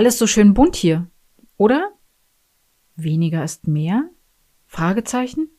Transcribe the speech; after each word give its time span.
Alles 0.00 0.18
so 0.18 0.26
schön 0.26 0.54
bunt 0.54 0.76
hier, 0.76 1.08
oder? 1.58 1.90
Weniger 2.96 3.44
ist 3.44 3.68
mehr? 3.68 4.08
Fragezeichen? 4.66 5.50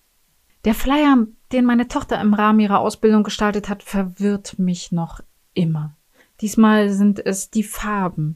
Der 0.65 0.73
Flyer, 0.73 1.27
den 1.51 1.63
meine 1.63 1.87
Tochter 1.87 2.19
im 2.19 2.33
Rahmen 2.33 2.59
ihrer 2.59 2.79
Ausbildung 2.79 3.21
gestaltet 3.21 3.69
hat, 3.69 3.83
verwirrt 3.83 4.57
mich 4.57 4.91
noch 4.91 5.19
immer. 5.53 5.95
Diesmal 6.41 6.89
sind 6.89 7.23
es 7.23 7.51
die 7.51 7.61
Farben. 7.61 8.35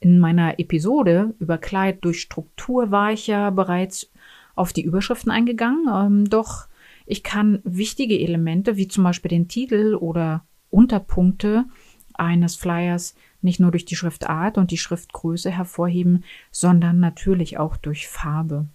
In 0.00 0.18
meiner 0.18 0.58
Episode 0.58 1.34
über 1.38 1.58
Kleid 1.58 2.02
durch 2.06 2.22
Struktur 2.22 2.90
war 2.90 3.12
ich 3.12 3.26
ja 3.26 3.50
bereits 3.50 4.10
auf 4.54 4.72
die 4.72 4.84
Überschriften 4.84 5.30
eingegangen, 5.30 5.88
ähm, 5.92 6.24
doch 6.24 6.68
ich 7.04 7.22
kann 7.22 7.60
wichtige 7.64 8.18
Elemente 8.18 8.78
wie 8.78 8.88
zum 8.88 9.04
Beispiel 9.04 9.28
den 9.28 9.48
Titel 9.48 9.94
oder 9.94 10.46
Unterpunkte 10.70 11.66
eines 12.14 12.56
Flyers 12.56 13.14
nicht 13.44 13.60
nur 13.60 13.70
durch 13.70 13.84
die 13.84 13.94
Schriftart 13.94 14.58
und 14.58 14.70
die 14.70 14.78
Schriftgröße 14.78 15.50
hervorheben, 15.50 16.24
sondern 16.50 16.98
natürlich 16.98 17.58
auch 17.58 17.76
durch 17.76 18.08
Farbe. 18.08 18.66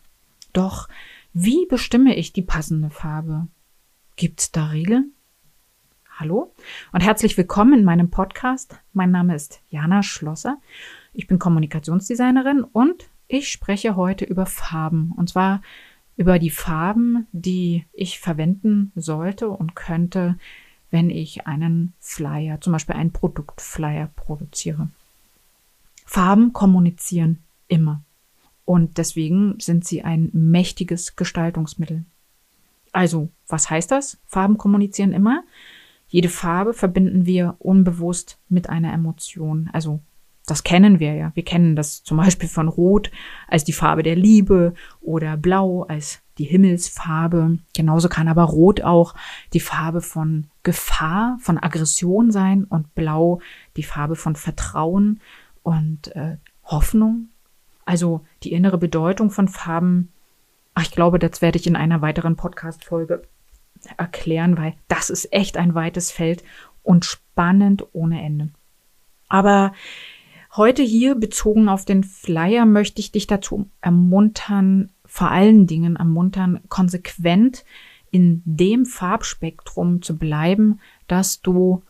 Doch 0.54 0.88
wie 1.34 1.66
bestimme 1.66 2.16
ich 2.16 2.34
die 2.34 2.42
passende 2.42 2.90
Farbe? 2.90 3.48
Gibt's 4.16 4.52
da 4.52 4.68
Regeln? 4.68 5.14
Hallo 6.18 6.54
und 6.92 7.02
herzlich 7.02 7.38
willkommen 7.38 7.80
in 7.80 7.86
meinem 7.86 8.10
Podcast. 8.10 8.80
Mein 8.94 9.12
Name 9.12 9.36
ist 9.36 9.62
Jana 9.70 10.04
Schlosser. 10.04 10.58
Ich 11.14 11.28
bin 11.28 11.40
Kommunikationsdesignerin 11.40 12.64
und 12.64 13.10
ich 13.28 13.50
spreche 13.50 13.96
heute 13.96 14.26
über 14.26 14.46
Farben. 14.46 15.14
Und 15.16 15.30
zwar 15.30 15.62
über 16.18 16.38
die 16.38 16.50
Farben, 16.50 17.28
die 17.32 17.86
ich 17.94 18.20
verwenden 18.20 18.92
sollte 18.96 19.50
und 19.50 19.76
könnte, 19.76 20.38
wenn 20.92 21.10
ich 21.10 21.48
einen 21.48 21.94
Flyer, 22.00 22.62
zum 22.62 22.74
Beispiel 22.74 22.96
einen 22.96 23.12
Produktflyer 23.12 24.10
produziere. 24.16 24.90
Farben 26.06 26.54
kommunizieren 26.54 27.40
immer. 27.68 28.02
Und 28.66 28.98
deswegen 28.98 29.60
sind 29.60 29.86
sie 29.86 30.04
ein 30.04 30.30
mächtiges 30.34 31.16
Gestaltungsmittel. 31.16 32.04
Also, 32.92 33.30
was 33.48 33.70
heißt 33.70 33.92
das? 33.92 34.18
Farben 34.28 34.58
kommunizieren 34.58 35.14
immer. 35.14 35.44
Jede 36.08 36.30
Farbe 36.30 36.74
verbinden 36.74 37.26
wir 37.26 37.56
unbewusst 37.60 38.40
mit 38.50 38.70
einer 38.70 38.92
Emotion. 38.92 39.70
Also 39.74 40.00
das 40.50 40.64
kennen 40.64 41.00
wir 41.00 41.14
ja. 41.14 41.32
Wir 41.36 41.44
kennen 41.44 41.76
das 41.76 42.04
zum 42.04 42.18
Beispiel 42.18 42.50
von 42.50 42.68
Rot 42.68 43.12
als 43.48 43.64
die 43.64 43.74
Farbe 43.74 44.02
der 44.02 44.16
Liebe 44.16 44.74
oder 45.02 45.38
Blau 45.38 45.84
als 45.84 46.22
die 46.40 46.46
Himmelsfarbe. 46.46 47.60
Genauso 47.76 48.10
kann 48.10 48.28
aber 48.28 48.44
Rot 48.44 48.82
auch 48.82 49.14
die 49.54 49.60
Farbe 49.60 50.02
von 50.02 50.48
Gefahr, 50.70 51.40
von 51.42 51.58
Aggression 51.58 52.30
sein 52.30 52.64
und 52.64 52.94
Blau 52.94 53.40
die 53.76 53.82
Farbe 53.82 54.16
von 54.16 54.36
Vertrauen 54.36 55.20
und 55.64 56.16
äh, 56.16 56.38
Hoffnung. 56.64 57.30
Also 57.86 58.24
die 58.44 58.52
innere 58.52 58.78
Bedeutung 58.78 59.32
von 59.32 59.48
Farben. 59.48 60.14
Ach, 60.76 60.84
ich 60.84 60.92
glaube, 60.92 61.18
das 61.18 61.42
werde 61.42 61.58
ich 61.58 61.66
in 61.66 61.76
einer 61.76 62.04
weiteren 62.04 62.36
Podcast-Folge 62.36 63.24
erklären, 63.98 64.60
weil 64.60 64.76
das 64.90 65.10
ist 65.10 65.34
echt 65.34 65.58
ein 65.58 65.74
weites 65.74 66.12
Feld 66.12 66.44
und 66.84 67.04
spannend 67.04 67.84
ohne 67.94 68.22
Ende. 68.22 68.50
Aber 69.28 69.74
Heute 70.56 70.82
hier 70.82 71.14
bezogen 71.14 71.70
auf 71.70 71.86
den 71.86 72.04
Flyer 72.04 72.66
möchte 72.66 73.00
ich 73.00 73.12
dich 73.12 73.28
dazu 73.28 73.70
ermuntern, 73.82 74.92
vor 75.06 75.30
allen 75.30 75.68
Dingen 75.68 75.96
ermuntern, 75.96 76.62
konsequent 76.70 77.66
in 78.12 78.42
dem 78.46 78.86
Farbspektrum 78.86 80.02
zu 80.02 80.18
bleiben, 80.18 80.80
das 81.08 81.42
du 81.42 81.84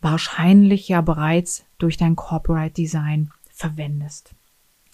wahrscheinlich 0.00 0.88
ja 0.88 1.00
bereits 1.00 1.64
durch 1.78 1.96
dein 1.96 2.16
Corporate 2.16 2.74
Design 2.74 3.30
verwendest. 3.50 4.34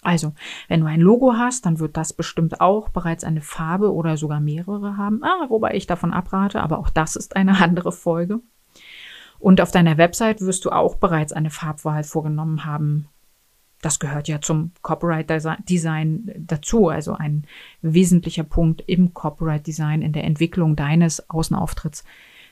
Also, 0.01 0.33
wenn 0.69 0.81
du 0.81 0.85
ein 0.87 1.01
Logo 1.01 1.33
hast, 1.33 1.65
dann 1.65 1.79
wird 1.79 1.97
das 1.97 2.13
bestimmt 2.13 2.61
auch 2.61 2.89
bereits 2.89 3.23
eine 3.23 3.41
Farbe 3.41 3.93
oder 3.93 4.15
sogar 4.15 4.39
mehrere 4.39 4.95
haben. 4.95 5.23
Ah, 5.23 5.47
wobei 5.49 5.73
ich 5.73 5.87
davon 5.87 6.13
abrate, 6.13 6.61
aber 6.61 6.79
auch 6.79 6.89
das 6.89 7.15
ist 7.15 7.35
eine 7.35 7.57
andere 7.61 7.91
Folge. 7.91 8.39
Und 9.39 9.61
auf 9.61 9.71
deiner 9.71 9.97
Website 9.97 10.41
wirst 10.41 10.65
du 10.65 10.69
auch 10.69 10.95
bereits 10.95 11.33
eine 11.33 11.49
Farbwahl 11.49 12.03
vorgenommen 12.03 12.65
haben. 12.65 13.07
Das 13.81 13.99
gehört 13.99 14.27
ja 14.27 14.41
zum 14.41 14.71
Copyright 14.81 15.29
Design 15.69 16.31
dazu, 16.37 16.89
also 16.89 17.13
ein 17.13 17.45
wesentlicher 17.81 18.43
Punkt 18.43 18.83
im 18.87 19.13
Copyright 19.13 19.65
Design 19.65 20.01
in 20.01 20.11
der 20.11 20.25
Entwicklung 20.25 20.75
deines 20.75 21.29
Außenauftritts 21.29 22.03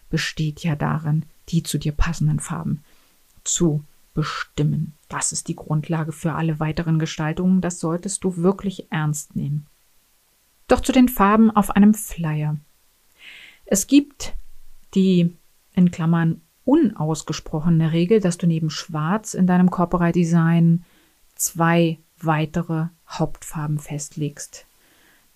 besteht 0.09 0.63
ja 0.63 0.75
darin, 0.75 1.25
die 1.49 1.63
zu 1.63 1.77
dir 1.77 1.91
passenden 1.91 2.39
Farben 2.39 2.83
zu 3.43 3.83
bestimmen. 4.13 4.93
Das 5.09 5.31
ist 5.31 5.47
die 5.47 5.55
Grundlage 5.55 6.11
für 6.11 6.33
alle 6.33 6.59
weiteren 6.59 6.97
Gestaltungen. 6.97 7.61
Das 7.61 7.79
solltest 7.79 8.23
du 8.23 8.37
wirklich 8.37 8.91
ernst 8.91 9.35
nehmen. 9.35 9.67
Doch 10.67 10.81
zu 10.81 10.91
den 10.91 11.09
Farben 11.09 11.51
auf 11.51 11.71
einem 11.71 11.93
Flyer. 11.93 12.57
Es 13.65 13.87
gibt 13.87 14.33
die 14.95 15.35
in 15.73 15.91
Klammern 15.91 16.41
unausgesprochene 16.65 17.91
Regel, 17.91 18.19
dass 18.19 18.37
du 18.37 18.47
neben 18.47 18.69
Schwarz 18.69 19.33
in 19.33 19.45
deinem 19.45 19.69
Corporate 19.69 20.17
Design 20.17 20.83
zwei 21.37 21.99
weitere 22.19 22.87
Hauptfarben 23.07 23.79
festlegst. 23.79 24.65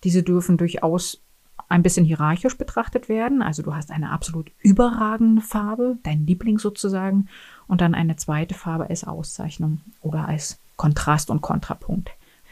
Diese 0.04 0.22
dürfen 0.22 0.56
durchaus 0.56 1.20
ein 1.68 1.82
bisschen 1.82 2.04
hierarchisch 2.04 2.58
betrachtet 2.58 3.08
werden. 3.08 3.40
Also 3.40 3.62
du 3.62 3.74
hast 3.74 3.90
eine 3.90 4.10
absolut 4.10 4.50
überragende 4.60 5.42
Farbe, 5.42 5.96
dein 6.02 6.26
Liebling 6.26 6.58
sozusagen, 6.58 7.28
und 7.66 7.80
dann 7.80 7.94
eine 7.94 8.16
zweite 8.16 8.54
Farbe 8.54 8.90
als 8.90 9.04
Auszeichnung 9.04 9.80
oder 10.02 10.28
als 10.28 10.58
Kontrast 10.76 11.30
und 11.30 11.40
Kontrapunkt. 11.40 12.10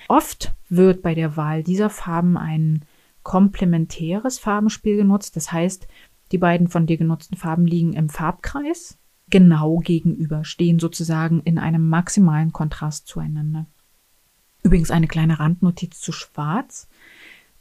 Oft 0.09 0.53
wird 0.69 1.03
bei 1.03 1.15
der 1.15 1.37
Wahl 1.37 1.63
dieser 1.63 1.91
Farben 1.91 2.39
ein 2.39 2.83
komplementäres 3.23 4.39
Farbenspiel 4.39 4.97
genutzt. 4.97 5.37
Das 5.37 5.53
heißt, 5.53 5.87
die 6.33 6.39
beiden 6.39 6.69
von 6.69 6.87
dir 6.87 6.97
genutzten 6.97 7.37
Farben 7.37 7.67
liegen 7.67 7.93
im 7.93 8.09
Farbkreis 8.09 8.97
genau 9.31 9.79
gegenüber, 9.79 10.45
stehen 10.45 10.79
sozusagen 10.79 11.41
in 11.41 11.59
einem 11.59 11.89
maximalen 11.89 12.53
Kontrast 12.53 13.07
zueinander. 13.07 13.67
Übrigens 14.63 14.91
eine 14.91 15.09
kleine 15.09 15.41
Randnotiz 15.41 16.01
zu 16.01 16.13
Schwarz. 16.13 16.89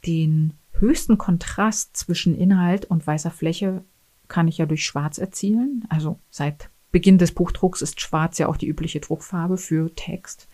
Den 0.06 0.54
höchsten 0.72 1.18
Kontrast 1.18 1.96
zwischen 1.96 2.34
Inhalt 2.34 2.84
und 2.86 3.06
weißer 3.06 3.30
Fläche 3.30 3.84
kann 4.28 4.48
ich 4.48 4.58
ja 4.58 4.66
durch 4.66 4.84
Schwarz 4.84 5.18
erzielen. 5.18 5.84
Also 5.88 6.18
seit 6.30 6.70
Beginn 6.92 7.18
des 7.18 7.32
Buchdrucks 7.32 7.82
ist 7.82 8.00
Schwarz 8.00 8.38
ja 8.38 8.48
auch 8.48 8.56
die 8.56 8.66
übliche 8.66 9.00
Druckfarbe 9.00 9.56
für 9.56 9.94
Text. 9.94 10.48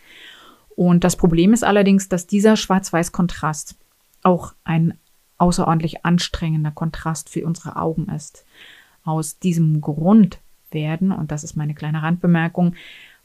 Und 0.74 1.04
das 1.04 1.16
Problem 1.16 1.52
ist 1.52 1.64
allerdings, 1.64 2.08
dass 2.08 2.26
dieser 2.26 2.56
Schwarz-Weiß-Kontrast 2.56 3.76
auch 4.22 4.54
ein 4.64 4.98
außerordentlich 5.38 6.04
anstrengender 6.04 6.70
Kontrast 6.70 7.30
für 7.30 7.46
unsere 7.46 7.76
Augen 7.76 8.08
ist. 8.08 8.44
Aus 9.04 9.38
diesem 9.38 9.80
Grund 9.80 10.38
werden, 10.76 11.10
und 11.10 11.32
das 11.32 11.42
ist 11.42 11.56
meine 11.56 11.74
kleine 11.74 12.02
Randbemerkung, 12.02 12.76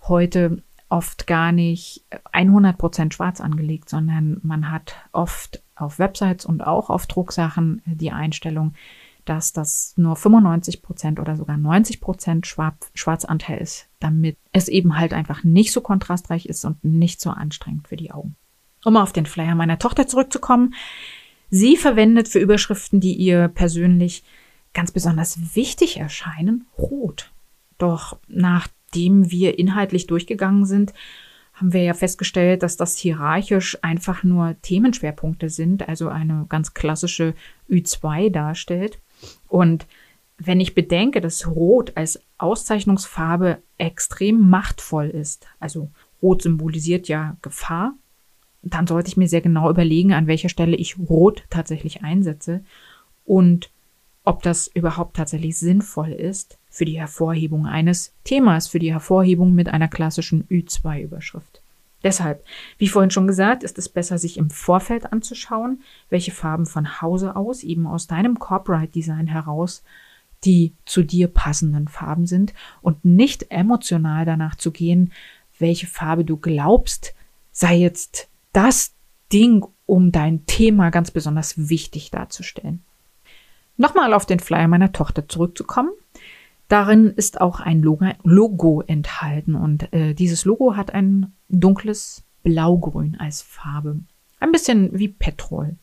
heute 0.07 0.63
oft 0.89 1.27
gar 1.27 1.51
nicht 1.51 2.03
100% 2.33 3.13
schwarz 3.13 3.39
angelegt, 3.39 3.89
sondern 3.89 4.39
man 4.41 4.71
hat 4.71 4.95
oft 5.11 5.61
auf 5.75 5.99
Websites 5.99 6.45
und 6.45 6.61
auch 6.65 6.89
auf 6.89 7.05
Drucksachen 7.05 7.81
die 7.85 8.11
Einstellung, 8.11 8.73
dass 9.25 9.53
das 9.53 9.93
nur 9.97 10.15
95% 10.15 11.19
oder 11.19 11.35
sogar 11.35 11.55
90% 11.55 12.45
Schwarzanteil 12.93 13.59
ist, 13.59 13.87
damit 13.99 14.37
es 14.51 14.67
eben 14.67 14.97
halt 14.97 15.13
einfach 15.13 15.43
nicht 15.43 15.71
so 15.71 15.81
kontrastreich 15.81 16.47
ist 16.47 16.65
und 16.65 16.83
nicht 16.83 17.21
so 17.21 17.29
anstrengend 17.29 17.87
für 17.87 17.97
die 17.97 18.11
Augen. 18.11 18.35
Um 18.83 18.97
auf 18.97 19.13
den 19.13 19.27
Flyer 19.27 19.55
meiner 19.55 19.77
Tochter 19.77 20.07
zurückzukommen, 20.07 20.73
Sie 21.53 21.75
verwendet 21.75 22.29
für 22.29 22.39
Überschriften, 22.39 23.01
die 23.01 23.13
ihr 23.13 23.49
persönlich 23.49 24.23
ganz 24.73 24.91
besonders 24.91 25.53
wichtig 25.53 25.97
erscheinen, 25.97 26.65
Rot. 26.77 27.30
Doch 27.81 28.19
nachdem 28.27 29.31
wir 29.31 29.57
inhaltlich 29.57 30.05
durchgegangen 30.05 30.65
sind, 30.65 30.93
haben 31.53 31.73
wir 31.73 31.81
ja 31.81 31.95
festgestellt, 31.95 32.61
dass 32.61 32.77
das 32.77 32.95
hierarchisch 32.95 33.75
einfach 33.81 34.23
nur 34.23 34.55
Themenschwerpunkte 34.61 35.49
sind, 35.49 35.89
also 35.89 36.07
eine 36.07 36.45
ganz 36.47 36.75
klassische 36.75 37.33
Ü2 37.71 38.29
darstellt. 38.29 38.99
Und 39.47 39.87
wenn 40.37 40.59
ich 40.59 40.75
bedenke, 40.75 41.21
dass 41.21 41.47
Rot 41.47 41.93
als 41.95 42.21
Auszeichnungsfarbe 42.37 43.63
extrem 43.79 44.47
machtvoll 44.47 45.07
ist, 45.07 45.47
also 45.59 45.89
Rot 46.21 46.43
symbolisiert 46.43 47.07
ja 47.07 47.35
Gefahr, 47.41 47.95
dann 48.61 48.85
sollte 48.85 49.09
ich 49.09 49.17
mir 49.17 49.27
sehr 49.27 49.41
genau 49.41 49.71
überlegen, 49.71 50.13
an 50.13 50.27
welcher 50.27 50.49
Stelle 50.49 50.75
ich 50.75 50.99
Rot 50.99 51.45
tatsächlich 51.49 52.03
einsetze 52.03 52.63
und 53.25 53.71
ob 54.23 54.43
das 54.43 54.67
überhaupt 54.67 55.15
tatsächlich 55.15 55.57
sinnvoll 55.57 56.11
ist 56.11 56.59
für 56.71 56.85
die 56.85 56.99
Hervorhebung 56.99 57.67
eines 57.67 58.13
Themas, 58.23 58.67
für 58.67 58.79
die 58.79 58.91
Hervorhebung 58.91 59.53
mit 59.53 59.69
einer 59.69 59.89
klassischen 59.89 60.47
Ü2-Überschrift. 60.47 61.61
Deshalb, 62.03 62.43
wie 62.79 62.87
vorhin 62.87 63.11
schon 63.11 63.27
gesagt, 63.27 63.61
ist 63.61 63.77
es 63.77 63.87
besser, 63.87 64.17
sich 64.17 64.37
im 64.37 64.49
Vorfeld 64.49 65.13
anzuschauen, 65.13 65.83
welche 66.09 66.31
Farben 66.31 66.65
von 66.65 67.01
Hause 67.01 67.35
aus, 67.35 67.61
eben 67.61 67.85
aus 67.85 68.07
deinem 68.07 68.39
Corporate 68.39 68.91
Design 68.91 69.27
heraus, 69.27 69.83
die 70.43 70.73
zu 70.85 71.03
dir 71.03 71.27
passenden 71.27 71.87
Farben 71.87 72.25
sind 72.25 72.53
und 72.81 73.05
nicht 73.05 73.51
emotional 73.51 74.25
danach 74.25 74.55
zu 74.55 74.71
gehen, 74.71 75.11
welche 75.59 75.85
Farbe 75.85 76.25
du 76.25 76.37
glaubst, 76.37 77.13
sei 77.51 77.75
jetzt 77.75 78.29
das 78.53 78.95
Ding, 79.31 79.63
um 79.85 80.11
dein 80.11 80.45
Thema 80.47 80.89
ganz 80.89 81.11
besonders 81.11 81.69
wichtig 81.69 82.09
darzustellen. 82.09 82.81
Nochmal 83.77 84.13
auf 84.13 84.25
den 84.25 84.39
Flyer 84.39 84.67
meiner 84.67 84.91
Tochter 84.91 85.27
zurückzukommen. 85.27 85.91
Darin 86.71 87.07
ist 87.07 87.41
auch 87.41 87.59
ein 87.59 87.81
Logo, 87.81 88.81
enthalten 88.87 89.55
und 89.55 89.91
äh, 89.91 90.13
dieses 90.13 90.45
Logo 90.45 90.77
hat 90.77 90.93
ein 90.93 91.33
dunkles 91.49 92.23
Blaugrün 92.43 93.17
als 93.19 93.41
Farbe. 93.41 93.99
Ein 94.39 94.53
bisschen 94.53 94.97
wie 94.97 95.09
Petrol. 95.09 95.75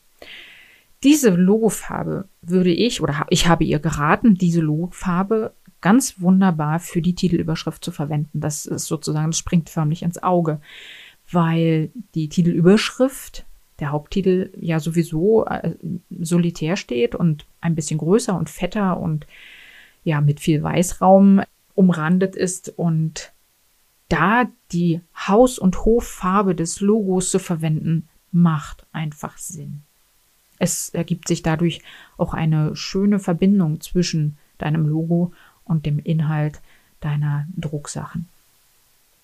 Diese 1.03 1.29
Logofarbe 1.29 2.27
würde 2.41 2.71
ich, 2.71 3.03
oder 3.03 3.27
ich 3.29 3.47
habe 3.47 3.65
ihr 3.65 3.77
geraten, 3.77 4.33
diese 4.33 4.61
Logofarbe 4.61 5.53
ganz 5.79 6.21
wunderbar 6.21 6.79
für 6.79 7.03
die 7.03 7.13
Titelüberschrift 7.13 7.85
zu 7.85 7.91
verwenden. 7.91 8.41
Das 8.41 8.65
ist 8.65 8.87
sozusagen, 8.87 9.29
das 9.29 9.37
springt 9.37 9.69
förmlich 9.69 10.01
ins 10.01 10.23
Auge, 10.23 10.59
weil 11.31 11.91
die 12.15 12.29
Titelüberschrift, 12.29 13.45
der 13.79 13.91
Haupttitel 13.91 14.49
ja 14.59 14.79
sowieso 14.79 15.45
äh, 15.45 15.75
solitär 16.19 16.77
steht 16.77 17.13
und 17.13 17.45
ein 17.61 17.75
bisschen 17.75 17.99
größer 17.99 18.35
und 18.35 18.49
fetter 18.49 18.99
und 18.99 19.27
ja 20.09 20.21
mit 20.21 20.39
viel 20.39 20.61
Weißraum 20.61 21.41
umrandet 21.75 22.35
ist 22.35 22.69
und 22.77 23.31
da 24.09 24.47
die 24.71 25.01
Haus- 25.27 25.59
und 25.59 25.85
Hoffarbe 25.85 26.55
des 26.55 26.81
Logos 26.81 27.31
zu 27.31 27.39
verwenden, 27.39 28.09
macht 28.31 28.85
einfach 28.91 29.37
Sinn. 29.37 29.83
Es 30.57 30.89
ergibt 30.89 31.27
sich 31.27 31.41
dadurch 31.41 31.81
auch 32.17 32.33
eine 32.33 32.75
schöne 32.75 33.19
Verbindung 33.19 33.79
zwischen 33.81 34.37
deinem 34.57 34.87
Logo 34.87 35.31
und 35.63 35.85
dem 35.85 35.99
Inhalt 35.99 36.59
deiner 36.99 37.47
Drucksachen. 37.55 38.27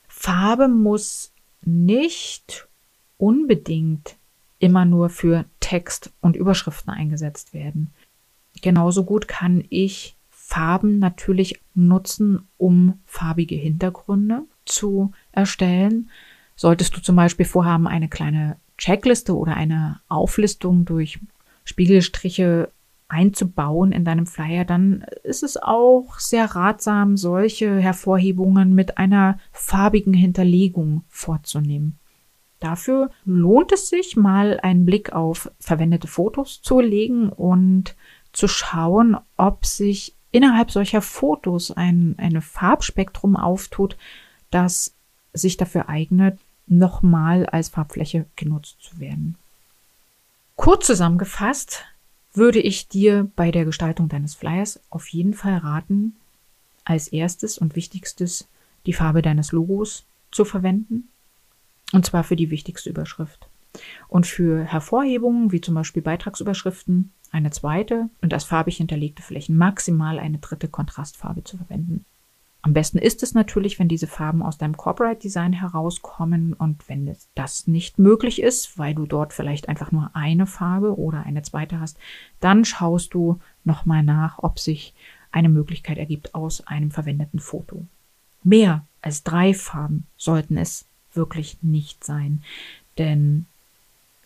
Farbe 0.08 0.70
muss 0.70 1.31
nicht 1.66 2.68
unbedingt 3.18 4.16
immer 4.60 4.86
nur 4.86 5.10
für 5.10 5.46
Text 5.60 6.12
und 6.22 6.36
Überschriften 6.36 6.94
eingesetzt 6.94 7.54
werden. 7.54 7.92
Genauso 8.62 9.04
gut 9.04 9.28
kann 9.28 9.66
ich 9.70 10.15
Farben 10.47 11.00
natürlich 11.00 11.59
nutzen, 11.74 12.47
um 12.57 13.00
farbige 13.07 13.56
Hintergründe 13.56 14.44
zu 14.63 15.12
erstellen. 15.31 16.12
Solltest 16.56 16.95
du 16.95 17.01
zum 17.01 17.15
Beispiel 17.15 17.47
vorhaben, 17.47 17.88
eine 17.88 18.09
kleine 18.09 18.57
Checkliste 18.77 19.36
oder 19.36 19.56
eine 19.56 20.01
Auflistung 20.07 20.86
durch 20.86 21.19
Spiegelstriche 21.63 22.71
einzubauen 23.07 23.92
in 23.92 24.06
deinem 24.06 24.27
Flyer, 24.27 24.65
dann 24.65 25.03
ist 25.24 25.42
es 25.42 25.57
auch 25.57 26.19
sehr 26.19 26.45
ratsam, 26.45 27.18
solche 27.18 27.80
Hervorhebungen 27.80 28.75
mit 28.75 29.00
einer 29.00 29.39
farbigen 29.51 30.13
Hinterlegung 30.13 31.06
vorzunehmen. 31.07 31.97
Dafür 32.59 33.09
lohnt 33.25 33.71
es 33.71 33.89
sich, 33.89 34.15
mal 34.15 34.59
einen 34.62 34.86
Blick 34.86 35.12
auf 35.12 35.51
verwendete 35.59 36.07
Fotos 36.07 36.62
zu 36.62 36.80
legen 36.80 37.30
und 37.30 37.95
zu 38.31 38.47
schauen, 38.47 39.18
ob 39.38 39.65
sich 39.65 40.15
innerhalb 40.36 40.70
solcher 40.70 41.02
Fotos 41.02 41.72
ein, 41.72 42.16
ein 42.18 42.42
Farbspektrum 42.42 43.38
auftut, 43.38 43.96
das 44.52 44.94
sich 45.32 45.56
dafür 45.56 45.88
eignet, 45.88 46.38
nochmal 46.68 47.46
als 47.46 47.70
Farbfläche 47.70 48.26
genutzt 48.36 48.76
zu 48.82 49.00
werden. 49.00 49.36
Kurz 50.58 50.88
zusammengefasst 50.88 51.86
würde 52.34 52.60
ich 52.60 52.90
dir 52.90 53.32
bei 53.38 53.50
der 53.50 53.64
Gestaltung 53.64 54.10
deines 54.10 54.36
Flyers 54.36 54.82
auf 54.90 55.08
jeden 55.08 55.34
Fall 55.34 55.58
raten, 55.58 56.18
als 56.84 57.08
erstes 57.08 57.58
und 57.58 57.78
wichtigstes 57.78 58.46
die 58.86 58.94
Farbe 58.94 59.22
deines 59.22 59.54
Logos 59.54 60.04
zu 60.31 60.44
verwenden. 60.44 61.08
Und 61.94 62.06
zwar 62.06 62.26
für 62.26 62.36
die 62.36 62.50
wichtigste 62.50 62.90
Überschrift. 62.90 63.48
Und 64.10 64.28
für 64.28 64.66
Hervorhebungen, 64.66 65.54
wie 65.54 65.62
zum 65.62 65.76
Beispiel 65.76 66.02
Beitragsüberschriften, 66.02 67.14
eine 67.36 67.52
zweite 67.52 68.10
und 68.22 68.34
als 68.34 68.46
farbig 68.46 68.78
hinterlegte 68.78 69.22
Flächen 69.22 69.58
maximal 69.58 70.20
eine 70.20 70.38
dritte 70.40 70.68
Kontrastfarbe 70.68 71.44
zu 71.44 71.58
verwenden. 71.58 72.06
Am 72.62 72.74
besten 72.74 72.98
ist 72.98 73.22
es 73.22 73.36
natürlich, 73.36 73.78
wenn 73.78 73.88
diese 73.88 74.08
Farben 74.08 74.42
aus 74.42 74.58
deinem 74.58 74.76
Corporate 74.76 75.20
Design 75.20 75.54
herauskommen 75.54 76.54
und 76.54 76.90
wenn 76.90 77.16
das 77.36 77.68
nicht 77.68 78.00
möglich 78.00 78.42
ist, 78.42 78.80
weil 78.80 78.96
du 78.96 79.06
dort 79.06 79.34
vielleicht 79.34 79.70
einfach 79.70 79.92
nur 79.92 80.10
eine 80.14 80.48
Farbe 80.48 80.98
oder 80.98 81.24
eine 81.24 81.44
zweite 81.44 81.80
hast, 81.80 82.00
dann 82.40 82.66
schaust 82.66 83.14
du 83.14 83.40
nochmal 83.66 84.02
nach, 84.02 84.40
ob 84.40 84.58
sich 84.58 84.96
eine 85.31 85.50
Möglichkeit 85.50 86.00
ergibt 86.00 86.34
aus 86.34 86.66
einem 86.66 86.90
verwendeten 86.90 87.40
Foto. 87.40 87.86
Mehr 88.44 88.86
als 89.02 89.24
drei 89.24 89.54
Farben 89.54 90.08
sollten 90.18 90.58
es 90.58 90.86
wirklich 91.14 91.58
nicht 91.62 92.04
sein, 92.04 92.42
denn 92.98 93.46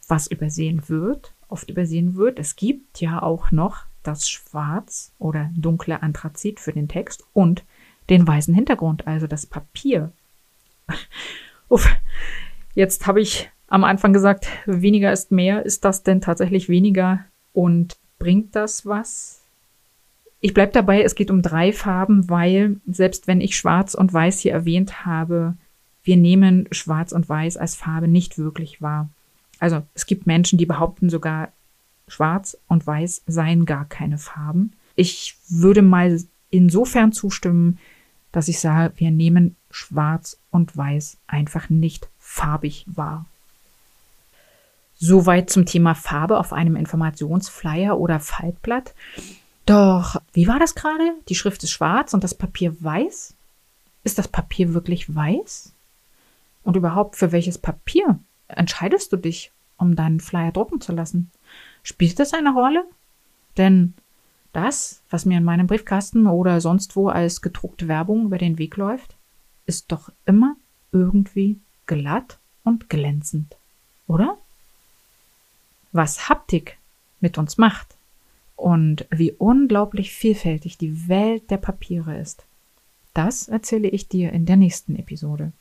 was 0.07 0.27
übersehen 0.27 0.87
wird, 0.87 1.33
oft 1.49 1.69
übersehen 1.69 2.15
wird, 2.15 2.39
es 2.39 2.55
gibt 2.55 3.01
ja 3.01 3.21
auch 3.21 3.51
noch 3.51 3.85
das 4.03 4.29
Schwarz 4.29 5.11
oder 5.19 5.49
dunkle 5.55 6.01
Anthrazit 6.01 6.59
für 6.59 6.73
den 6.73 6.87
Text 6.87 7.23
und 7.33 7.63
den 8.09 8.27
weißen 8.27 8.53
Hintergrund, 8.53 9.07
also 9.07 9.27
das 9.27 9.45
Papier. 9.45 10.11
Uff. 11.69 11.87
Jetzt 12.75 13.07
habe 13.07 13.21
ich 13.21 13.49
am 13.67 13.83
Anfang 13.83 14.13
gesagt, 14.13 14.47
weniger 14.65 15.11
ist 15.11 15.31
mehr. 15.31 15.65
Ist 15.65 15.85
das 15.85 16.03
denn 16.03 16.21
tatsächlich 16.21 16.69
weniger 16.69 17.25
und 17.53 17.97
bringt 18.17 18.55
das 18.55 18.85
was? 18.85 19.41
Ich 20.41 20.53
bleibe 20.53 20.71
dabei, 20.71 21.03
es 21.03 21.15
geht 21.15 21.31
um 21.31 21.41
drei 21.41 21.73
Farben, 21.73 22.29
weil 22.29 22.77
selbst 22.87 23.27
wenn 23.27 23.41
ich 23.41 23.57
Schwarz 23.57 23.93
und 23.93 24.13
Weiß 24.13 24.39
hier 24.39 24.53
erwähnt 24.53 25.05
habe, 25.05 25.55
wir 26.03 26.17
nehmen 26.17 26.67
Schwarz 26.71 27.11
und 27.11 27.27
Weiß 27.27 27.57
als 27.57 27.75
Farbe 27.75 28.07
nicht 28.07 28.37
wirklich 28.37 28.81
wahr. 28.81 29.09
Also 29.59 29.83
es 29.93 30.05
gibt 30.05 30.27
Menschen, 30.27 30.57
die 30.57 30.65
behaupten 30.65 31.09
sogar, 31.09 31.49
Schwarz 32.07 32.57
und 32.67 32.87
Weiß 32.87 33.21
seien 33.27 33.65
gar 33.65 33.85
keine 33.85 34.17
Farben. 34.17 34.73
Ich 34.95 35.37
würde 35.47 35.81
mal 35.81 36.19
insofern 36.49 37.11
zustimmen, 37.11 37.77
dass 38.31 38.47
ich 38.47 38.59
sage, 38.59 38.93
wir 38.97 39.11
nehmen 39.11 39.55
Schwarz 39.71 40.39
und 40.51 40.75
Weiß 40.75 41.17
einfach 41.27 41.69
nicht 41.69 42.09
farbig 42.17 42.85
wahr. 42.87 43.25
Soweit 44.95 45.49
zum 45.49 45.65
Thema 45.65 45.95
Farbe 45.95 46.39
auf 46.39 46.51
einem 46.51 46.75
Informationsflyer 46.75 47.97
oder 47.97 48.19
Faltblatt. 48.19 48.93
Doch, 49.65 50.21
wie 50.33 50.47
war 50.47 50.59
das 50.59 50.75
gerade? 50.75 51.13
Die 51.29 51.35
Schrift 51.35 51.63
ist 51.63 51.71
schwarz 51.71 52.13
und 52.13 52.23
das 52.23 52.33
Papier 52.33 52.75
weiß? 52.81 53.33
Ist 54.03 54.17
das 54.17 54.27
Papier 54.27 54.73
wirklich 54.73 55.13
weiß? 55.13 55.71
Und 56.63 56.75
überhaupt, 56.75 57.15
für 57.15 57.31
welches 57.31 57.57
Papier 57.57 58.19
entscheidest 58.47 59.13
du 59.13 59.17
dich, 59.17 59.51
um 59.79 59.95
deinen 59.95 60.19
Flyer 60.19 60.51
drucken 60.51 60.81
zu 60.81 60.91
lassen? 60.91 61.31
Spielt 61.81 62.19
das 62.19 62.33
eine 62.33 62.53
Rolle? 62.53 62.85
Denn 63.57 63.95
das, 64.53 65.01
was 65.09 65.25
mir 65.25 65.37
in 65.37 65.43
meinem 65.43 65.67
Briefkasten 65.67 66.27
oder 66.27 66.61
sonst 66.61 66.95
wo 66.95 67.09
als 67.09 67.41
gedruckte 67.41 67.87
Werbung 67.87 68.25
über 68.25 68.37
den 68.37 68.57
Weg 68.57 68.77
läuft, 68.77 69.15
ist 69.65 69.91
doch 69.91 70.11
immer 70.25 70.55
irgendwie 70.91 71.59
glatt 71.85 72.39
und 72.63 72.89
glänzend, 72.89 73.55
oder? 74.07 74.37
Was 75.91 76.29
Haptik 76.29 76.77
mit 77.19 77.37
uns 77.37 77.57
macht 77.57 77.95
und 78.55 79.07
wie 79.11 79.31
unglaublich 79.31 80.11
vielfältig 80.11 80.77
die 80.77 81.07
Welt 81.07 81.49
der 81.49 81.57
Papiere 81.57 82.17
ist, 82.17 82.45
das 83.13 83.47
erzähle 83.47 83.89
ich 83.89 84.07
dir 84.07 84.31
in 84.31 84.45
der 84.45 84.57
nächsten 84.57 84.95
Episode. 84.95 85.51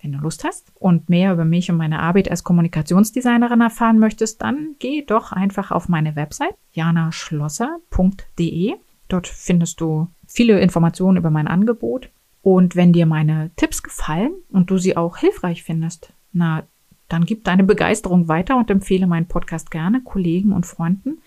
Wenn 0.00 0.12
du 0.12 0.18
Lust 0.18 0.44
hast 0.44 0.70
und 0.76 1.08
mehr 1.08 1.32
über 1.32 1.44
mich 1.44 1.68
und 1.70 1.76
meine 1.76 1.98
Arbeit 2.00 2.30
als 2.30 2.44
Kommunikationsdesignerin 2.44 3.60
erfahren 3.60 3.98
möchtest, 3.98 4.42
dann 4.42 4.76
geh 4.78 5.02
doch 5.02 5.32
einfach 5.32 5.72
auf 5.72 5.88
meine 5.88 6.14
Website 6.14 6.54
janaschlosser.de. 6.72 8.74
Dort 9.08 9.26
findest 9.26 9.80
du 9.80 10.06
viele 10.26 10.60
Informationen 10.60 11.16
über 11.16 11.30
mein 11.30 11.48
Angebot. 11.48 12.10
Und 12.42 12.76
wenn 12.76 12.92
dir 12.92 13.06
meine 13.06 13.50
Tipps 13.56 13.82
gefallen 13.82 14.30
und 14.50 14.70
du 14.70 14.78
sie 14.78 14.96
auch 14.96 15.16
hilfreich 15.16 15.64
findest, 15.64 16.12
na, 16.32 16.62
dann 17.08 17.24
gib 17.24 17.42
deine 17.44 17.64
Begeisterung 17.64 18.28
weiter 18.28 18.56
und 18.56 18.70
empfehle 18.70 19.08
meinen 19.08 19.26
Podcast 19.26 19.70
gerne 19.70 20.02
Kollegen 20.02 20.52
und 20.52 20.66
Freunden. 20.66 21.18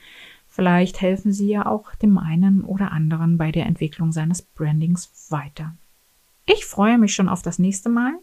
Vielleicht 0.47 1.01
helfen 1.01 1.33
sie 1.33 1.47
ja 1.47 1.65
auch 1.65 1.95
dem 1.95 2.17
einen 2.17 2.63
oder 2.63 2.91
anderen 2.91 3.37
bei 3.37 3.51
der 3.51 3.65
Entwicklung 3.65 4.11
seines 4.11 4.41
Brandings 4.41 5.11
weiter. 5.29 5.73
Ich 6.45 6.65
freue 6.65 6.97
mich 6.97 7.13
schon 7.13 7.29
auf 7.29 7.41
das 7.41 7.59
nächste 7.59 7.89
Mal 7.89 8.13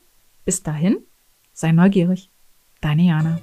bis 0.49 0.63
dahin, 0.63 1.05
sei 1.53 1.73
neugierig. 1.73 2.31
Deine 2.81 3.03
Jana. 3.03 3.39